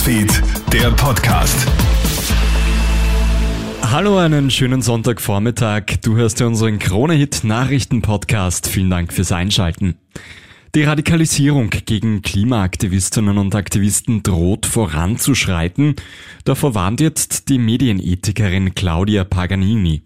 Newsfeed, 0.00 0.42
der 0.72 0.90
Podcast. 0.92 1.66
Hallo, 3.82 4.16
einen 4.16 4.50
schönen 4.50 4.80
Sonntagvormittag. 4.80 6.00
Du 6.02 6.16
hörst 6.16 6.40
ja 6.40 6.46
unseren 6.46 6.78
Krone-Hit 6.78 7.44
Nachrichten-Podcast. 7.44 8.66
Vielen 8.66 8.88
Dank 8.88 9.12
fürs 9.12 9.30
Einschalten. 9.30 9.96
Die 10.74 10.84
Radikalisierung 10.84 11.68
gegen 11.68 12.22
Klimaaktivistinnen 12.22 13.36
und 13.36 13.54
Aktivisten 13.54 14.22
droht 14.22 14.64
voranzuschreiten. 14.64 15.96
Davor 16.44 16.74
warnt 16.74 17.00
jetzt 17.00 17.50
die 17.50 17.58
Medienethikerin 17.58 18.74
Claudia 18.74 19.24
Paganini. 19.24 20.02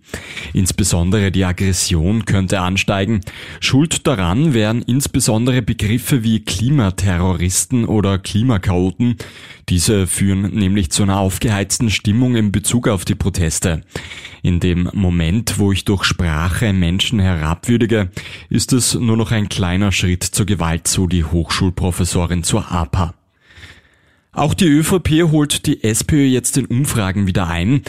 Insbesondere 0.55 1.33
die 1.33 1.45
Aggression 1.45 2.25
könnte 2.27 2.61
ansteigen. 2.61 3.21
Schuld 3.59 4.07
daran 4.07 4.55
wären 4.55 4.83
insbesondere 4.83 5.63
Begriffe 5.63 6.23
wie 6.23 6.45
Klimaterroristen 6.45 7.85
oder 7.85 8.19
Klimakaoten. 8.19 9.17
Diese 9.69 10.07
führen 10.07 10.55
nämlich 10.55 10.93
zu 10.93 11.03
einer 11.03 11.19
aufgeheizten 11.19 11.91
Stimmung 11.91 12.37
in 12.37 12.53
Bezug 12.53 12.87
auf 12.87 13.05
die 13.05 13.17
Proteste. 13.17 13.81
In 14.43 14.61
dem 14.61 14.89
Moment, 14.93 15.59
wo 15.59 15.73
ich 15.73 15.85
durch 15.85 16.05
Sprache 16.05 16.73
Menschen 16.73 17.19
herabwürdige, 17.19 18.11
ist 18.49 18.73
es 18.73 18.95
nur 18.95 19.17
noch 19.17 19.33
ein 19.33 19.49
kleiner 19.49 19.91
Schritt 19.91 20.23
zur 20.23 20.47
Gewalt, 20.47 20.87
so 20.87 21.09
die 21.09 21.25
Hochschulprofessorin 21.25 22.45
zur 22.45 22.71
APA. 22.71 23.15
Auch 24.31 24.55
die 24.55 24.67
ÖVP 24.67 25.31
holt 25.31 25.67
die 25.67 25.83
SPÖ 25.83 26.27
jetzt 26.27 26.57
in 26.57 26.67
Umfragen 26.67 27.27
wieder 27.27 27.49
ein. 27.49 27.83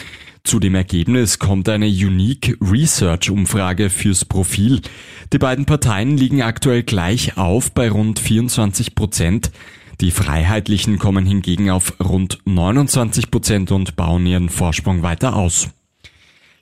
Zu 0.46 0.60
dem 0.60 0.76
Ergebnis 0.76 1.40
kommt 1.40 1.68
eine 1.68 1.86
Unique 1.86 2.56
Research 2.60 3.30
Umfrage 3.30 3.90
fürs 3.90 4.24
Profil. 4.24 4.80
Die 5.32 5.38
beiden 5.38 5.64
Parteien 5.64 6.16
liegen 6.16 6.40
aktuell 6.40 6.84
gleich 6.84 7.36
auf 7.36 7.72
bei 7.72 7.90
rund 7.90 8.20
24 8.20 8.94
Prozent. 8.94 9.50
Die 10.00 10.12
Freiheitlichen 10.12 11.00
kommen 11.00 11.26
hingegen 11.26 11.68
auf 11.70 11.94
rund 11.98 12.38
29 12.44 13.32
Prozent 13.32 13.72
und 13.72 13.96
bauen 13.96 14.24
ihren 14.24 14.48
Vorsprung 14.48 15.02
weiter 15.02 15.34
aus. 15.34 15.68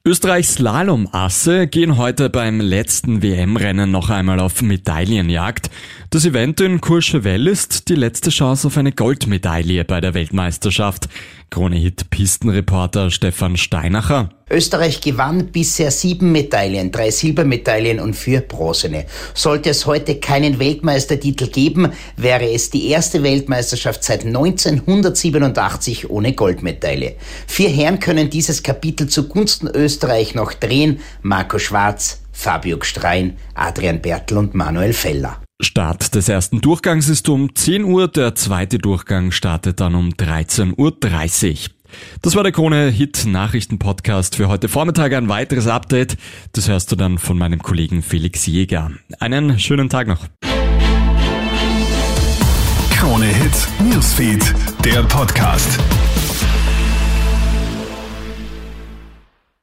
Österreichs 0.07 0.57
Slalom-Asse 0.57 1.67
gehen 1.67 1.97
heute 1.97 2.29
beim 2.29 2.61
letzten 2.61 3.23
WM-Rennen 3.23 3.91
noch 3.91 4.11
einmal 4.11 4.39
auf 4.39 4.61
Medaillenjagd. 4.61 5.71
Das 6.11 6.27
Event 6.27 6.61
in 6.61 6.83
Courchevel 6.83 7.47
ist 7.47 7.89
die 7.89 7.95
letzte 7.95 8.29
Chance 8.29 8.67
auf 8.67 8.77
eine 8.77 8.93
Goldmedaille 8.93 9.83
bei 9.87 10.03
der 10.03 10.13
Weltmeisterschaft. 10.13 11.09
Krone-Hit-Pistenreporter 11.51 13.11
Stefan 13.11 13.57
Steinacher. 13.57 14.31
Österreich 14.51 15.01
gewann 15.01 15.47
bisher 15.53 15.91
sieben 15.91 16.33
Medaillen, 16.33 16.93
drei 16.93 17.11
Silbermedaillen 17.11 18.01
und 18.01 18.15
vier 18.15 18.41
bronzene. 18.41 19.07
Sollte 19.35 19.71
es 19.71 19.87
heute 19.87 20.17
keinen 20.21 20.59
Weltmeistertitel 20.59 21.49
geben, 21.49 21.93
wäre 22.17 22.51
es 22.51 22.71
die 22.71 22.89
erste 22.89 23.23
Weltmeisterschaft 23.23 24.05
seit 24.05 24.25
1987 24.25 26.11
ohne 26.11 26.33
Goldmedaille. 26.33 27.17
Vier 27.47 27.69
Herren 27.69 28.01
können 28.01 28.31
dieses 28.31 28.63
Kapitel 28.63 29.09
zugunsten 29.09 29.69
Österreich 29.69 30.35
noch 30.35 30.53
drehen. 30.53 31.01
Marco 31.23 31.59
Schwarz, 31.59 32.21
Fabio 32.33 32.79
Gstrein, 32.79 33.37
Adrian 33.55 34.01
Bertel 34.03 34.39
und 34.39 34.55
Manuel 34.55 34.93
Feller. 34.93 35.44
Start 35.63 36.17
des 36.17 36.29
ersten 36.29 36.61
Durchgangs 36.61 37.09
ist 37.09 37.29
um 37.29 37.55
10 37.55 37.85
Uhr, 37.85 38.09
der 38.09 38.35
zweite 38.35 38.79
Durchgang 38.79 39.31
startet 39.31 39.79
dann 39.79 39.95
um 39.95 40.09
13.30 40.09 40.75
Uhr. 40.77 41.75
Das 42.23 42.35
war 42.35 42.43
der 42.43 42.51
Krone 42.51 42.89
Hit 42.89 43.25
Nachrichten 43.25 43.79
Podcast 43.79 44.35
für 44.35 44.49
heute 44.49 44.69
Vormittag. 44.69 45.13
Ein 45.13 45.29
weiteres 45.29 45.69
Update, 45.69 46.17
das 46.53 46.69
hörst 46.69 46.91
du 46.91 46.97
dann 46.97 47.19
von 47.19 47.39
meinem 47.39 47.63
Kollegen 47.63 48.03
Felix 48.03 48.47
Jäger. 48.47 48.91
Einen 49.21 49.61
schönen 49.61 49.89
Tag 49.89 50.09
noch. 50.09 50.27
Krone 52.91 53.27
Hit 53.27 53.69
Newsfeed, 53.79 54.53
der 54.85 55.05
Podcast. 55.05 55.79